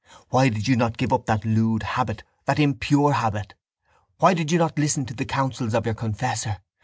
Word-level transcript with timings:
Why 0.29 0.49
did 0.49 0.67
you 0.67 0.75
not 0.75 0.97
give 0.97 1.13
up 1.13 1.27
that 1.27 1.45
lewd 1.45 1.83
habit, 1.83 2.23
that 2.45 2.57
impure 2.57 3.11
habit? 3.13 3.53
Why 4.17 4.33
did 4.33 4.51
you 4.51 4.57
not 4.57 4.79
listen 4.79 5.05
to 5.05 5.13
the 5.13 5.25
counsels 5.25 5.75
of 5.75 5.85
your 5.85 5.93
confessor? 5.93 6.57